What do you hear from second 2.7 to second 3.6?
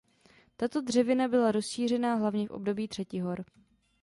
třetihor.